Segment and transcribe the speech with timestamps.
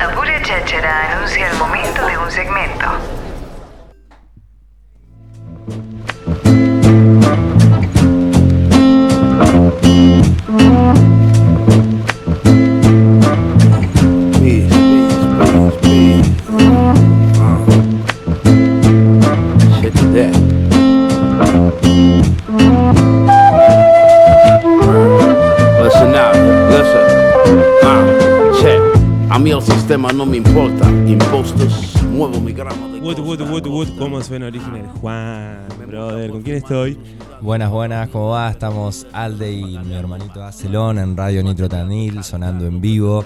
[0.00, 2.86] Apuria Cháchara anuncia el momento de un segmento.
[29.34, 30.88] A mí el sistema no me importa.
[31.08, 34.88] Impostos, muevo mi gramo de Wood, wood, wood, wood, ¿cómo suena original?
[35.00, 36.96] Juan, brother, ¿con quién estoy?
[37.40, 38.48] Buenas, buenas, ¿cómo va?
[38.48, 43.24] Estamos Alde y mi hermanito Acelón en Radio Nitro Tanil, sonando en vivo.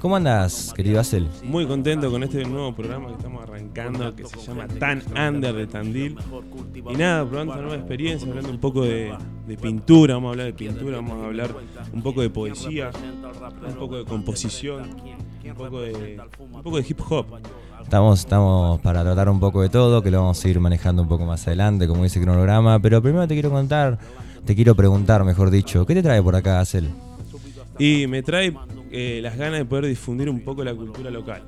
[0.00, 1.26] ¿Cómo andas, querido Acel?
[1.42, 5.66] Muy contento con este nuevo programa que estamos arrancando que se llama Tan Under de
[5.66, 6.16] Tandil.
[6.88, 9.12] Y nada, probando esta nueva experiencia, hablando un poco de,
[9.48, 11.50] de pintura, vamos a hablar de pintura, vamos a hablar
[11.92, 12.90] un poco de poesía,
[13.66, 14.88] un poco de composición,
[15.44, 17.26] un poco de, un poco de hip hop.
[17.82, 21.08] Estamos, estamos para tratar un poco de todo, que lo vamos a ir manejando un
[21.08, 22.78] poco más adelante, como dice el cronograma.
[22.78, 23.98] Pero primero te quiero contar,
[24.44, 26.88] te quiero preguntar, mejor dicho, ¿qué te trae por acá, Acel?
[27.80, 28.52] Y me trae
[28.90, 31.42] eh, las ganas de poder difundir un poco la cultura local.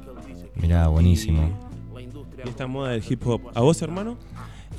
[0.57, 1.49] Mirá, buenísimo.
[2.45, 3.51] Y esta moda del hip hop.
[3.55, 4.17] ¿A vos, hermano?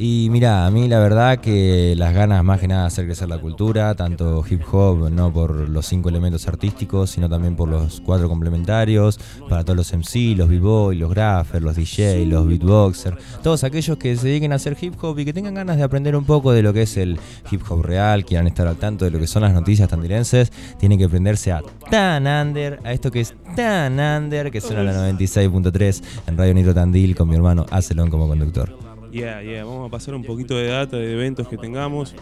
[0.03, 3.30] Y mira, a mí la verdad que las ganas más que nada de hacer crecer
[3.30, 8.02] la cultura, tanto hip hop, no por los cinco elementos artísticos, sino también por los
[8.02, 13.63] cuatro complementarios, para todos los MC, los b-boy, los graphers, los DJ, los beatboxers, todos
[13.63, 16.25] aquellos que se dediquen a hacer hip hop y que tengan ganas de aprender un
[16.25, 17.19] poco de lo que es el
[17.52, 20.97] hip hop real, quieran estar al tanto de lo que son las noticias tandilenses, tienen
[20.97, 26.02] que prenderse a Tan Under, a esto que es Tan Under, que suena la 96.3
[26.25, 28.91] en Radio Nitro Tandil con mi hermano Acelón como conductor.
[29.12, 32.16] Yeah, yeah, vamos a pasar un poquito de data de eventos que tengamos.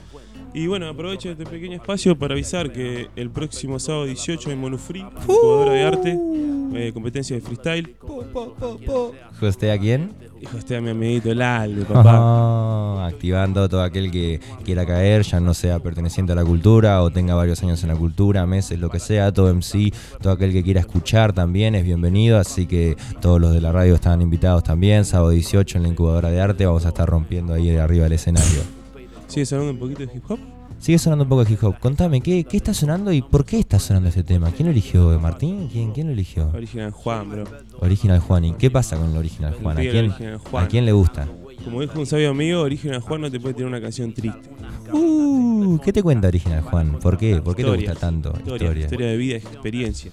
[0.54, 5.06] Y bueno, aprovecho este pequeño espacio para avisar que el próximo sábado 18 en Monufree,
[5.28, 6.18] jugadora de arte,
[6.74, 7.96] eh, competencia de freestyle.
[9.42, 10.14] ¿Usted a quién?
[10.42, 11.38] Hijo, este a mi amiguito el
[11.88, 12.14] papá.
[12.16, 17.10] Ah, activando todo aquel que quiera caer, ya no sea perteneciente a la cultura o
[17.10, 20.64] tenga varios años en la cultura, meses, lo que sea, todo MC, todo aquel que
[20.64, 25.04] quiera escuchar también es bienvenido, así que todos los de la radio están invitados también,
[25.04, 28.62] sábado 18 en la incubadora de arte, vamos a estar rompiendo ahí arriba del escenario.
[29.28, 30.40] ¿Sigue sonando un poquito de hip hop?
[30.80, 33.60] Sigue sonando un poco de hip hop, contame, ¿qué, qué está sonando y por qué
[33.60, 34.50] está sonando este tema?
[34.52, 35.20] ¿Quién lo eligió?
[35.20, 35.68] ¿Martín?
[35.70, 36.50] ¿Quién, quién lo eligió?
[36.54, 37.44] Original Juan, bro.
[37.80, 39.78] Original Juan, ¿y qué pasa con el Original Juan?
[39.78, 40.14] ¿A quién.
[40.54, 41.28] ¿A quién le gusta?
[41.66, 44.50] Como dijo un sabio amigo, Original Juan no te puede tirar una canción triste.
[44.92, 47.00] Uh, ¿Qué te cuenta Original Juan?
[47.00, 47.42] ¿Por qué?
[47.42, 48.34] ¿Por qué te Historia, gusta tanto?
[48.38, 50.12] Historia, historia de vida, experiencia.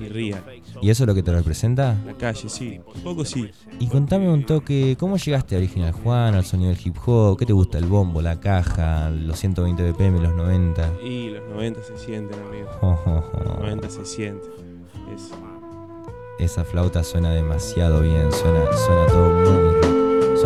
[0.00, 0.42] Y real.
[0.82, 1.96] ¿Y eso es lo que te representa?
[2.06, 2.80] La calle, sí.
[2.94, 3.50] Un poco sí.
[3.78, 7.38] Y contame un toque, ¿cómo llegaste a Original Juan, al sonido del hip hop?
[7.38, 7.78] ¿Qué te gusta?
[7.78, 10.92] ¿El bombo, la caja, los 120 BPM, los 90?
[11.04, 12.68] Y los 90 se sienten, amigo.
[12.80, 13.44] Jo, jo, jo.
[13.44, 14.50] Los 90 se sienten.
[15.14, 15.30] Es
[16.38, 19.85] Esa flauta suena demasiado bien, suena, suena todo muy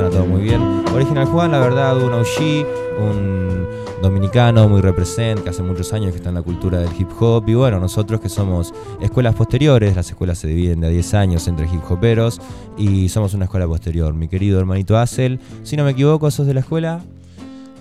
[0.00, 0.62] suena todo muy bien.
[0.94, 2.66] Original Juan, la verdad, un OG,
[2.98, 3.66] un
[4.00, 7.46] dominicano muy represent, que hace muchos años que está en la cultura del hip hop.
[7.48, 8.72] Y bueno, nosotros que somos
[9.02, 12.40] escuelas posteriores, las escuelas se dividen de a 10 años entre hip hoperos
[12.78, 14.14] y somos una escuela posterior.
[14.14, 17.04] Mi querido hermanito Acel, si no me equivoco, sos de la escuela.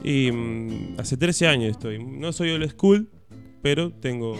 [0.03, 2.03] Y mm, hace 13 años estoy.
[2.03, 3.07] No soy old school,
[3.61, 4.35] pero tengo,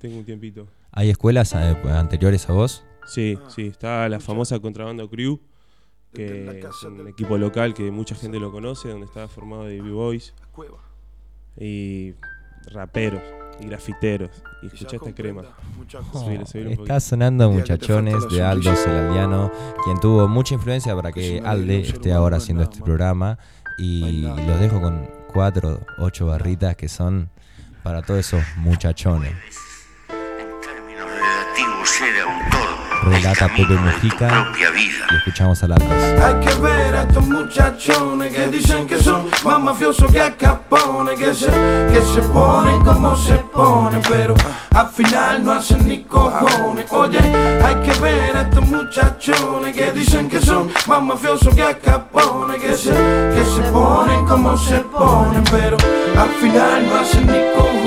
[0.00, 0.68] tengo un tiempito.
[0.92, 2.84] ¿Hay escuelas eh, anteriores a vos?
[3.06, 3.66] Sí, sí.
[3.66, 5.40] Está la famosa Contrabando Crew,
[6.14, 10.34] que es un equipo local que mucha gente lo conoce, donde estaba formado de B-Boys
[11.58, 12.14] y
[12.72, 13.22] raperos
[13.60, 14.30] y grafiteros.
[14.62, 15.42] Y escuchá esta crema.
[16.12, 19.52] Subile, subile un Está sonando Muchachones de Aldo Celaldiano,
[19.84, 23.38] quien tuvo mucha influencia para que Alde esté ahora haciendo este programa.
[23.76, 27.28] Y los dejo con cuatro, ocho barritas que son
[27.82, 29.32] para todos esos muchachones.
[30.08, 32.33] En términos relativos era un todo.
[33.04, 34.48] Relata Pepe Mujica
[35.10, 35.82] y escuchamos a Aldos.
[35.82, 41.14] Hay que ver a estos muchachones que dicen que son más mafiosos que a Capone,
[41.14, 44.34] que se, que se ponen como se ponen, pero
[44.74, 46.90] al final no hacen ni cojones.
[46.90, 51.78] Oye, hay que ver a estos muchachones que dicen que son más mafiosos que a
[51.78, 55.76] Capone, que se, que se ponen como se ponen, pero
[56.18, 57.83] al final no hacen ni cojones.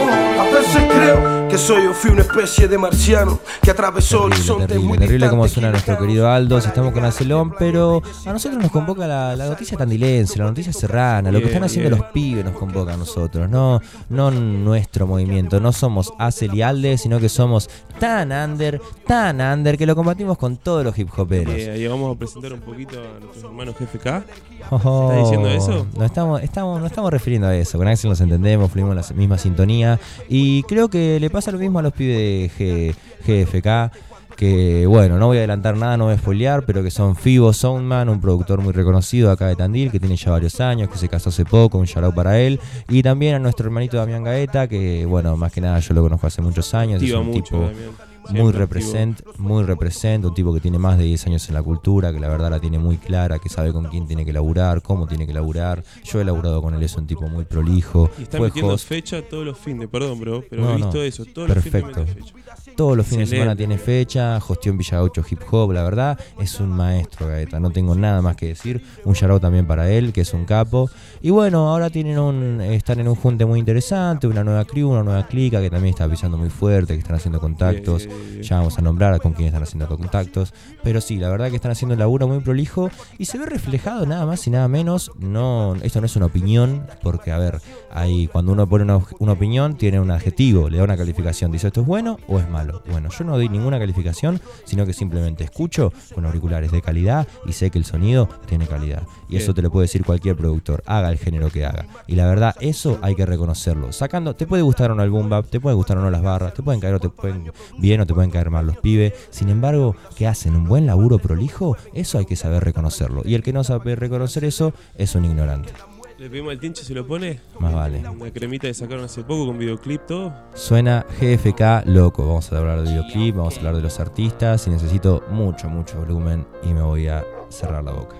[1.57, 5.47] Que soy o fui una especie de marciano que atravesó horizontes terrible, muy terrible como
[5.47, 6.59] suena nuestro querido Aldo.
[6.59, 11.31] Estamos con Acelón, pero a nosotros nos convoca la, la noticia tandilense, la noticia serrana,
[11.31, 15.59] lo que están haciendo los pibes nos convoca a nosotros, no, no nuestro movimiento.
[15.59, 20.37] No somos Acel y Alde, sino que somos tan under, tan under, que lo combatimos
[20.37, 21.55] con todos los hip hoperos.
[21.55, 24.25] Eh, ahí vamos a presentar un poquito a nuestros hermanos GFK.
[24.69, 25.87] Oh, ¿Estás diciendo eso?
[25.97, 27.79] No estamos, estamos, no estamos refiriendo a eso.
[27.79, 29.99] Con Axel nos entendemos, fluimos en la misma sintonía.
[30.29, 32.95] Y creo que le pasa lo mismo a los pibes de
[33.25, 33.91] G- GFK.
[34.35, 37.51] que bueno, no voy a adelantar nada, no voy a spoilear, pero que son Fibo
[37.53, 41.09] Soundman, un productor muy reconocido acá de Tandil, que tiene ya varios años, que se
[41.09, 45.07] casó hace poco, un shout para él, y también a nuestro hermanito Damián Gaeta, que
[45.07, 47.57] bueno, más que nada yo lo conozco hace muchos años, es Activa un mucho, tipo
[47.61, 47.89] Damián.
[48.31, 52.11] Muy represent, muy represent, un tipo que tiene más de 10 años en la cultura,
[52.11, 55.07] que la verdad la tiene muy clara, que sabe con quién tiene que laburar, cómo
[55.07, 55.83] tiene que laburar.
[56.03, 58.09] Yo he laburado con él, es un tipo muy prolijo.
[58.19, 61.01] Y está metiendo host fecha todos los fines, perdón, bro, pero No, he visto no.
[61.03, 62.05] eso, todos los Perfecto.
[62.05, 62.73] fines mete fecha.
[62.75, 66.59] todos los fines de semana tiene fecha, hostió en Villagaucho Hip Hop, la verdad es
[66.59, 68.81] un maestro Gaeta, no tengo nada más que decir.
[69.05, 70.89] Un shout también para él, que es un capo.
[71.21, 75.03] Y bueno, ahora tienen un, están en un junte muy interesante, una nueva crew, una
[75.03, 78.07] nueva clica que también está pisando muy fuerte, que están haciendo contactos.
[78.41, 80.53] Ya vamos a nombrar con quién están haciendo contactos.
[80.83, 84.05] Pero sí, la verdad que están haciendo un laburo muy prolijo y se ve reflejado
[84.05, 85.11] nada más y nada menos.
[85.19, 87.61] No, esto no es una opinión, porque a ver,
[87.91, 91.51] hay, cuando uno pone una, una opinión, tiene un adjetivo, le da una calificación.
[91.51, 92.83] Dice esto es bueno o es malo.
[92.89, 97.53] Bueno, yo no doy ninguna calificación, sino que simplemente escucho con auriculares de calidad y
[97.53, 99.03] sé que el sonido tiene calidad.
[99.29, 101.85] Y eso te lo puede decir cualquier productor, haga el género que haga.
[102.07, 103.91] Y la verdad, eso hay que reconocerlo.
[103.91, 106.21] Sacando, te puede gustar o no el boom bap, te puede gustar o no las
[106.21, 109.13] barras, te pueden caer o te pueden bien o te pueden caer mal los pibes.
[109.29, 113.21] Sin embargo, que hacen un buen laburo prolijo, eso hay que saber reconocerlo.
[113.25, 115.73] Y el que no sabe reconocer eso es un ignorante.
[116.17, 117.39] Le pedimos al tinche, ¿se lo pone?
[117.59, 117.99] Más vale.
[117.99, 120.33] Una cremita que sacaron hace poco con videoclip, todo.
[120.55, 122.27] Suena GFK loco.
[122.27, 125.99] Vamos a hablar de videoclip, vamos a hablar de los artistas y necesito mucho, mucho
[125.99, 128.15] volumen y me voy a cerrar la boca.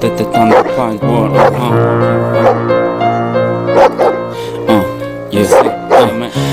[0.00, 0.24] Desde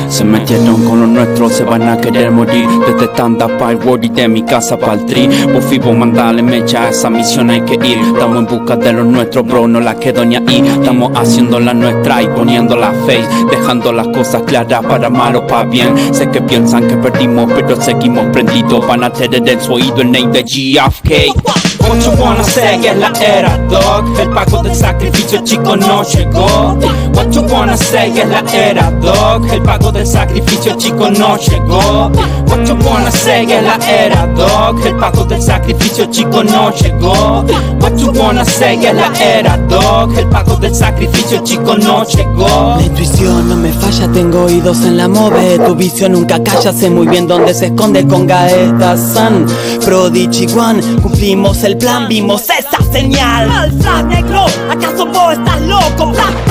[0.09, 2.67] Se metieron con los nuestros, se van a querer morir.
[2.87, 5.27] Desde Thunderfire World y de mi casa pa'l tri.
[5.51, 7.97] Vos fibo, mandale mecha, esa misión hay que ir.
[7.97, 10.63] Estamos en busca de los nuestros, bro, no la quedo ni ahí.
[10.67, 15.47] Estamos haciendo la nuestra y poniendo la face Dejando las cosas claras para mal o
[15.47, 16.13] para bien.
[16.13, 18.85] Sé que piensan que perdimos, pero seguimos prendidos.
[18.87, 21.54] Van a tener en su oído el name de GFK
[21.87, 24.19] What you wanna say es la era, dog.
[24.19, 26.77] El pago del sacrificio, chico, no llegó.
[27.13, 29.45] What you wanna say es la era, dog.
[29.51, 32.11] El pago del sacrificio, chico, no llegó.
[32.47, 34.83] What you wanna say es la era, dog.
[34.85, 37.45] El pago del sacrificio, chico, no llegó.
[37.79, 40.17] What you wanna say es la era, dog.
[40.17, 42.75] El pago del sacrificio, chico, no llegó.
[42.77, 45.59] La intuición no me falla, tengo oídos en la move.
[45.59, 49.45] Tu visión nunca calla, sé muy bien dónde se esconde con Gaeta San
[49.85, 56.11] Prodigy One, cumplimos el plan, vimos esa señal Mal flag negro, ¿acaso vos estás loco?
[56.11, 56.44] Black,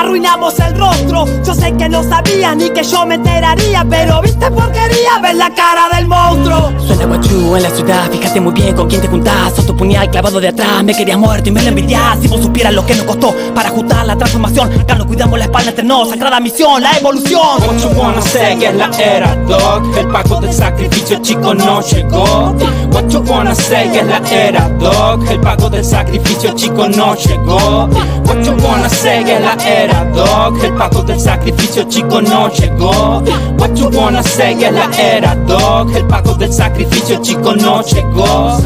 [0.00, 1.26] arruinamos el rostro.
[1.44, 5.50] Yo sé que no sabía ni que yo me enteraría Pero viste porquería, ver la
[5.50, 6.72] cara del monstruo.
[6.86, 9.54] Suena guachú en la ciudad, fíjate muy bien con quién te juntás.
[9.54, 12.40] Sos tu puñal clavado de atrás, me querías muerto y me lo envidias Si vos
[12.40, 15.84] supieras lo que nos costó para ajustar la transformación Acá nos cuidamos la espalda entre
[15.84, 17.40] nos, sagrada misión, la evolución.
[17.60, 22.54] What you wanna say es la era, dog El pago del sacrificio, chico, no llegó.
[22.92, 27.88] What you wanna say es la era, dog El pago del sacrificio, chico, no llegó.
[28.26, 33.22] What you wanna say es la era, dog El pago del sacrificio, chico, no llegó.
[33.58, 38.58] What you wanna say es la era, dog El pago del sacrificio, chico, no llegó.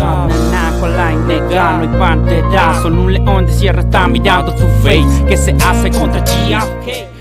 [0.85, 5.25] La negra, no hay bandera Solo un león de sierra está mirando tu face.
[5.27, 7.14] Que se hace contra GFK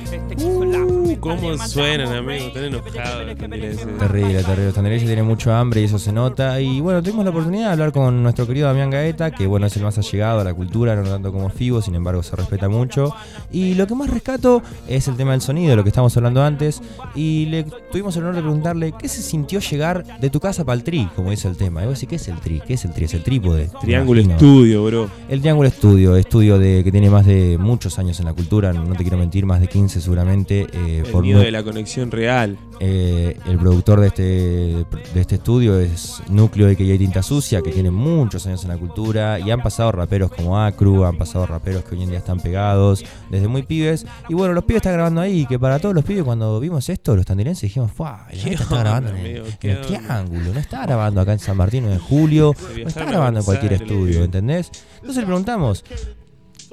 [1.23, 3.25] cómo suenan, amigos, están enojados.
[3.25, 3.97] los tandilenses.
[3.97, 4.65] Terrible, terrible.
[4.65, 6.59] Los tandilenses tienen mucho hambre y eso se nota.
[6.59, 9.77] Y bueno, tuvimos la oportunidad de hablar con nuestro querido Damián Gaeta, que bueno, es
[9.77, 13.13] el más allegado a la cultura, no tanto como Fibo, sin embargo se respeta mucho.
[13.51, 16.81] Y lo que más rescato es el tema del sonido, lo que estábamos hablando antes.
[17.15, 20.75] Y le tuvimos el honor de preguntarle qué se sintió llegar de tu casa para
[20.75, 21.83] el tri, como dice el tema.
[21.83, 22.61] Y vos decís, ¿qué es el tri?
[22.65, 23.05] ¿Qué es el tri?
[23.05, 23.69] Es el trípode.
[23.81, 24.21] Triángulo.
[24.21, 25.09] Estudio, bro.
[25.29, 28.93] El Triángulo Estudio, estudio de, que tiene más de muchos años en la cultura, no
[28.95, 30.67] te quiero mentir, más de 15 seguramente.
[30.73, 32.57] eh, El mu- de la conexión real.
[32.79, 34.85] eh, el productor de este, de
[35.21, 39.39] este estudio es Núcleo de que Tinta Sucia, que tiene muchos años en la cultura
[39.39, 43.03] y han pasado raperos como Acru, han pasado raperos que hoy en día están pegados
[43.29, 44.05] desde muy pibes.
[44.29, 47.15] Y bueno, los pibes están grabando ahí, que para todos los pibes cuando vimos esto,
[47.15, 48.27] los tandilenses dijimos, ¡fuah!
[48.29, 49.45] ¿Qué Gaeta está grabando en amigo?
[49.61, 49.81] en.
[49.81, 53.45] Triángulo, no está grabando acá en San Martín de julio, Se no está grabando en
[53.45, 54.71] cualquier estudio, ¿entendés?
[54.95, 55.83] Entonces le preguntamos,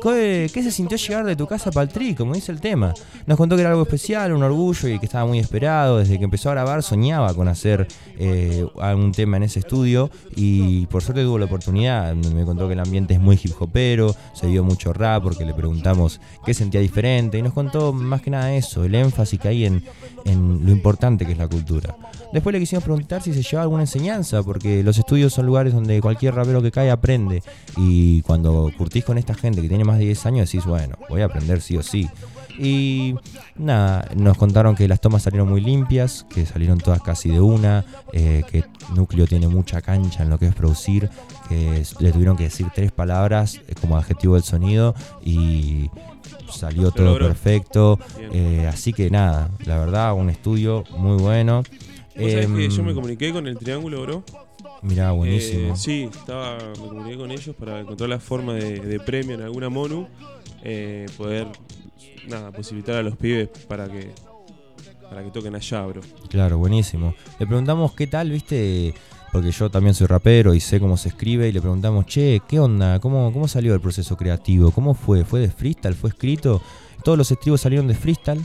[0.02, 2.14] ¿Qué, se sintió llegar de tu casa para el tri?
[2.14, 2.94] Como dice el tema.
[3.26, 5.98] Nos contó que era algo especial, un orgullo y que estaba muy esperado.
[5.98, 7.86] Desde que empezó a grabar soñaba con hacer
[8.18, 12.14] eh, algún tema en ese estudio y por suerte tuvo la oportunidad.
[12.14, 15.54] Me contó que el ambiente es muy hip hopero, se vio mucho rap porque le
[15.54, 19.64] preguntamos qué sentía diferente y nos contó más que nada eso, el énfasis que hay
[19.64, 19.82] en,
[20.24, 21.96] lo importante que es la cultura.
[22.32, 26.00] Después le quisimos preguntar si se llevaba alguna enseñanza, porque los estudios son lugares donde
[26.00, 27.42] cualquier rapero que cae aprende.
[27.76, 31.22] Y cuando curtís con esta gente que tiene más de 10 años decís, bueno, voy
[31.22, 32.08] a aprender sí o sí.
[32.58, 33.14] Y
[33.56, 37.84] nada, nos contaron que las tomas salieron muy limpias, que salieron todas casi de una,
[38.12, 41.08] eh, que Núcleo tiene mucha cancha en lo que es producir,
[41.48, 44.94] que le tuvieron que decir tres palabras eh, como adjetivo del sonido
[45.24, 45.90] y
[46.50, 47.98] salió todo perfecto.
[48.32, 51.62] Eh, así que nada, la verdad, un estudio muy bueno.
[52.16, 54.24] Vos sabés que yo Em, me comuniqué con el Triángulo, bro.
[54.82, 55.74] Mirá, buenísimo.
[55.74, 59.42] Eh, sí, estaba, me comuniqué con ellos para encontrar la forma de, de premio en
[59.42, 60.06] alguna MONU,
[60.62, 61.46] eh, poder
[62.28, 64.12] nada, posibilitar a los pibes para que
[65.10, 66.00] para que toquen allá, bro.
[66.28, 67.14] Claro, buenísimo.
[67.40, 68.94] Le preguntamos qué tal, viste,
[69.32, 72.60] porque yo también soy rapero y sé cómo se escribe, y le preguntamos, che, ¿qué
[72.60, 73.00] onda?
[73.00, 74.70] ¿Cómo, cómo salió el proceso creativo?
[74.70, 75.24] ¿Cómo fue?
[75.24, 75.94] ¿Fue de freestyle?
[75.94, 76.62] ¿Fue escrito?
[77.02, 78.40] Todos los estribos salieron de freestyle,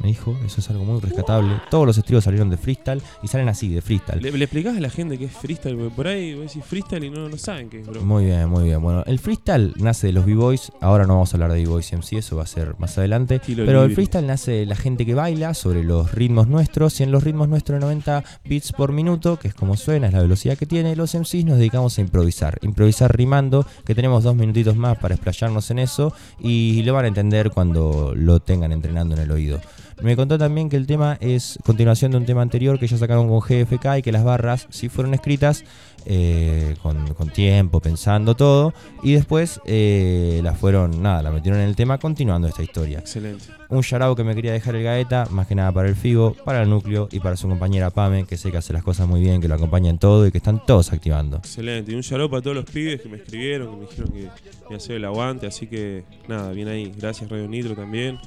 [0.00, 1.60] me dijo, eso es algo muy rescatable.
[1.70, 4.22] Todos los estribos salieron de freestyle y salen así, de freestyle.
[4.22, 5.76] ¿Le, le explicás a la gente qué es freestyle?
[5.76, 8.00] Porque por ahí vos decís freestyle y no, no saben qué es, bro.
[8.02, 8.80] Muy bien, muy bien.
[8.80, 10.72] Bueno, el freestyle nace de los B-Boys.
[10.80, 13.40] Ahora no vamos a hablar de B-Boys MC, eso va a ser más adelante.
[13.46, 16.98] Pero el freestyle nace de la gente que baila sobre los ritmos nuestros.
[17.00, 20.12] Y en los ritmos nuestros de 90 beats por minuto, que es como suena, es
[20.12, 22.58] la velocidad que tiene, los MCs nos dedicamos a improvisar.
[22.62, 26.14] Improvisar rimando, que tenemos dos minutitos más para explayarnos en eso.
[26.38, 29.60] Y lo van a entender cuando lo tengan entrenando en el oído.
[30.02, 33.28] Me contó también que el tema es continuación de un tema anterior que ya sacaron
[33.28, 35.64] con GFK y que las barras sí fueron escritas
[36.06, 38.72] eh, con, con tiempo, pensando todo.
[39.02, 43.00] Y después eh, las fueron, nada, la metieron en el tema continuando esta historia.
[43.00, 43.44] Excelente.
[43.68, 46.62] Un yarao que me quería dejar el Gaeta, más que nada para el Figo, para
[46.62, 49.40] el núcleo y para su compañera Pame, que sé que hace las cosas muy bien,
[49.40, 51.36] que lo acompaña en todo y que están todos activando.
[51.38, 51.92] Excelente.
[51.92, 54.28] Y un saludo para todos los pibes que me escribieron, que me dijeron que
[54.70, 55.46] me hacer el aguante.
[55.46, 56.92] Así que nada, bien ahí.
[56.96, 58.18] Gracias Radio Nitro también.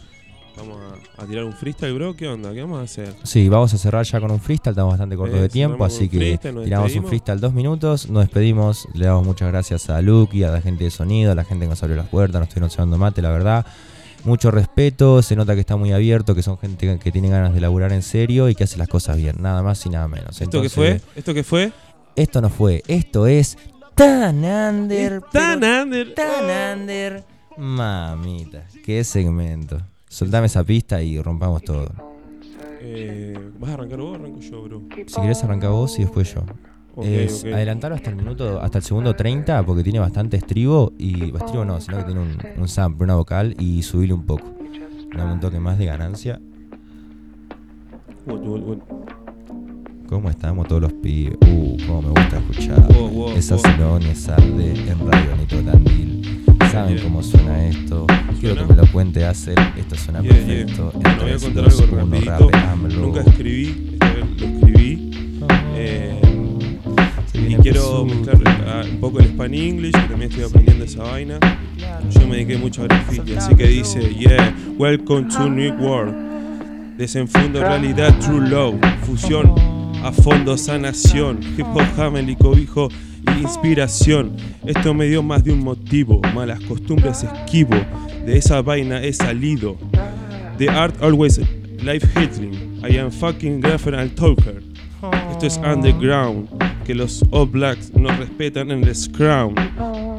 [0.56, 0.78] Vamos
[1.18, 2.16] a, a tirar un freestyle, bro.
[2.16, 2.54] ¿Qué onda?
[2.54, 3.14] ¿Qué vamos a hacer?
[3.24, 5.94] Sí, vamos a cerrar ya con un freestyle, estamos bastante cortos Eh, de tiempo, cerramos
[5.94, 10.02] con así que tiramos un freestyle dos minutos, nos despedimos, le damos muchas gracias a
[10.02, 12.48] Lucky, a la gente de sonido, a la gente que nos abrió las puertas, nos
[12.50, 13.66] estuvieron llevando mate, la verdad.
[14.26, 17.60] Mucho respeto, se nota que está muy abierto, que son gente que- tiene ganas de
[17.60, 20.40] laburar en serio y que hace las cosas bien, nada más y nada menos.
[20.40, 21.02] ¿Esto qué Entonces, fue?
[21.16, 21.72] ¿Esto qué fue?
[22.16, 23.58] Esto no fue, esto es
[23.96, 26.14] tan under, Tan under.
[26.14, 27.24] tan under.
[27.58, 29.82] Mamita, qué segmento.
[30.14, 31.92] Soltame esa pista y rompamos todo.
[32.82, 34.84] Eh, ¿Vas a arrancar vos o arranco yo, bro?
[35.08, 36.42] Si querés arrancar vos y después yo.
[36.94, 37.52] Ok, es ok.
[37.52, 41.82] adelantarlo hasta el minuto, hasta el segundo 30 porque tiene bastante estribo y estribo no,
[41.82, 44.54] sino que tiene un, un sample, una vocal y subirle un poco.
[45.18, 46.40] Dame un toque más de ganancia.
[48.28, 48.78] What, what, what?
[50.08, 51.38] ¿Cómo estamos todos los pibes?
[51.42, 52.94] Uh, cómo me gusta escuchar.
[52.94, 53.64] Wow, wow, esa wow.
[53.66, 56.44] Silonia Sarde en Radio Nitro Tandil.
[56.74, 58.08] ¿Saben cómo suena esto?
[58.40, 59.60] Quiero que me lo cuente Hacer.
[59.78, 60.92] Esto suena Yeah, perfecto.
[60.92, 60.96] yeah.
[60.96, 62.50] En Bueno, voy a contar algo rapidito.
[62.50, 63.00] rapeamlo.
[63.00, 65.12] Nunca escribí, esta vez lo escribí.
[65.76, 66.22] Eh,
[67.32, 68.38] Se y quiero mezclar
[68.68, 71.40] ah, un poco el Span English, que también estoy aprendiendo esa vaina.
[72.10, 76.98] Yo me dediqué mucho a graffiti, así que dice, yeah, welcome to New World.
[76.98, 79.54] Desenfundo realidad, true love, fusión,
[80.04, 84.36] a fondo sanación, hip hop, cobijo y inspiración.
[84.66, 87.76] Esto me dio más de un motivo, malas costumbres esquivo,
[88.26, 89.78] de esa vaina he salido.
[90.58, 91.40] The art always
[91.84, 94.62] life hitting, I am fucking graphical talker.
[95.32, 96.48] Esto es underground,
[96.86, 99.56] que los All Blacks no respetan en el Scrum.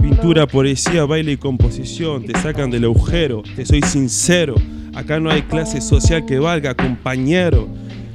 [0.00, 4.54] Pintura, poesía, baile y composición te sacan del agujero, te soy sincero.
[4.94, 7.68] Acá no hay clase social que valga, compañero.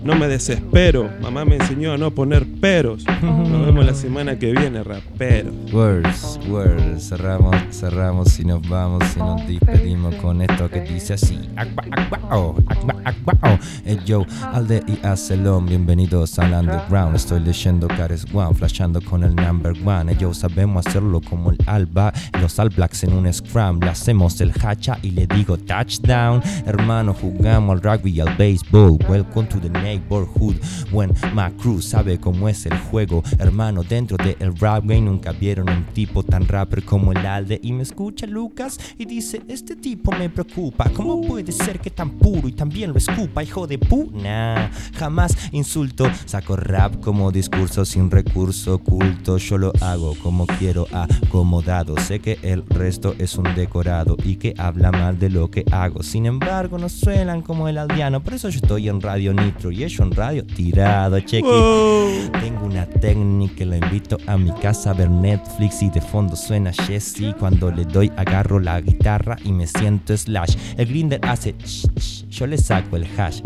[0.03, 3.03] No me desespero, mamá me enseñó a no poner peros.
[3.21, 5.51] Nos vemos la semana que viene, rapero.
[5.73, 11.49] Words, words, cerramos, cerramos y nos vamos y nos despedimos con esto que dice así.
[11.57, 13.59] Agua, agua, oh, agua, agua, oh.
[13.85, 17.17] Eh, yo, Alde y Acelón, bienvenidos al underground.
[17.17, 20.13] Estoy leyendo Cares One, flashando con el number one.
[20.13, 23.81] Ellos sabemos hacerlo como el Alba, los All Blacks en un scrum.
[23.81, 26.41] Le hacemos el hacha y le digo touchdown.
[26.65, 28.97] Hermano, jugamos al rugby y al baseball.
[29.09, 30.57] Welcome to the neighborhood.
[30.91, 33.23] When my crew sabe cómo es el juego.
[33.39, 37.59] Hermano, dentro del rap game nunca vieron un tipo tan rapper como el Alde.
[37.63, 40.89] Y me escucha Lucas y dice: Este tipo me preocupa.
[40.89, 44.71] ¿Cómo puede ser que tan puro y también lo escupa, hijo de puna?
[44.95, 46.09] Jamás insulto.
[46.25, 49.37] Saco rap como discurso sin recurso oculto.
[49.37, 51.95] Yo lo hago como quiero, acomodado.
[51.97, 56.03] Sé que el resto es un decorado y que habla mal de lo que hago.
[56.03, 58.23] Sin embargo, no suenan como el aldeano.
[58.23, 61.19] Por eso yo estoy en Radio Nitro en radio tirado.
[61.21, 62.29] Cheque.
[62.41, 66.73] Tengo una técnica, la invito a mi casa a ver Netflix y de fondo suena
[66.73, 67.33] Jesse.
[67.39, 70.55] Cuando le doy agarro la guitarra y me siento slash.
[70.75, 73.41] El grinder hace ch, ch, yo le saco el hash.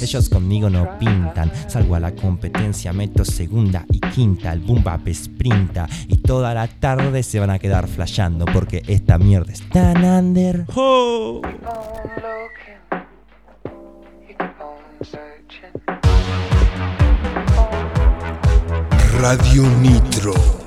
[0.00, 1.50] Ellos conmigo no pintan.
[1.66, 4.52] Salgo a la competencia, meto segunda y quinta.
[4.52, 5.88] El boom bap sprinta.
[6.06, 10.64] Y toda la tarde se van a quedar flasheando porque esta mierda es tan under.
[10.76, 11.42] ¡Oh!
[19.18, 20.57] Radio Nitro.